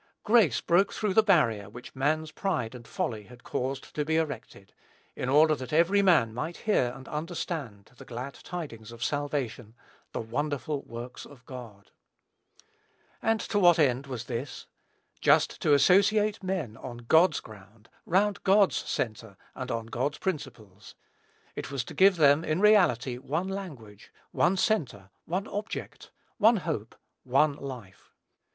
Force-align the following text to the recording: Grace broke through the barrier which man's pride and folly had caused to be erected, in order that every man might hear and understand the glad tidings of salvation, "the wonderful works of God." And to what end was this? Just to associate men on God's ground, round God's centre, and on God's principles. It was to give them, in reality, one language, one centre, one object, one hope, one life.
Grace 0.23 0.61
broke 0.61 0.91
through 0.91 1.13
the 1.13 1.21
barrier 1.21 1.69
which 1.69 1.95
man's 1.95 2.31
pride 2.31 2.73
and 2.73 2.87
folly 2.87 3.25
had 3.25 3.43
caused 3.43 3.93
to 3.93 4.03
be 4.03 4.15
erected, 4.17 4.73
in 5.15 5.29
order 5.29 5.53
that 5.53 5.71
every 5.71 6.01
man 6.01 6.33
might 6.33 6.57
hear 6.65 6.91
and 6.95 7.07
understand 7.07 7.91
the 7.97 8.03
glad 8.03 8.33
tidings 8.33 8.91
of 8.91 9.03
salvation, 9.03 9.75
"the 10.11 10.19
wonderful 10.19 10.81
works 10.81 11.23
of 11.23 11.45
God." 11.45 11.91
And 13.21 13.39
to 13.41 13.59
what 13.59 13.77
end 13.77 14.07
was 14.07 14.23
this? 14.23 14.65
Just 15.19 15.61
to 15.61 15.75
associate 15.75 16.41
men 16.41 16.77
on 16.77 17.01
God's 17.07 17.39
ground, 17.39 17.87
round 18.07 18.41
God's 18.43 18.77
centre, 18.77 19.37
and 19.53 19.69
on 19.69 19.85
God's 19.85 20.17
principles. 20.17 20.95
It 21.55 21.69
was 21.69 21.83
to 21.83 21.93
give 21.93 22.15
them, 22.15 22.43
in 22.43 22.59
reality, 22.59 23.19
one 23.19 23.49
language, 23.49 24.11
one 24.31 24.57
centre, 24.57 25.11
one 25.25 25.45
object, 25.49 26.09
one 26.39 26.57
hope, 26.57 26.95
one 27.23 27.53
life. 27.53 28.09